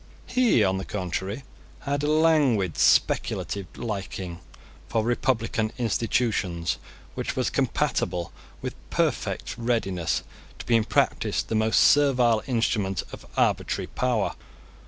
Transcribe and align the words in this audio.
He, 0.25 0.63
on 0.63 0.79
the 0.79 0.83
contrary, 0.83 1.43
had 1.81 2.01
a 2.01 2.09
languid 2.09 2.75
speculative 2.75 3.77
liking 3.77 4.39
for 4.87 5.03
republican 5.03 5.71
institutions 5.77 6.79
which 7.13 7.35
was 7.35 7.51
compatible 7.51 8.33
with 8.63 8.73
perfect 8.89 9.55
readiness 9.59 10.23
to 10.57 10.65
be 10.65 10.75
in 10.75 10.85
practice 10.85 11.43
the 11.43 11.53
most 11.53 11.79
servile 11.79 12.41
instrument 12.47 13.03
of 13.13 13.27
arbitrary 13.37 13.85
power. 13.89 14.33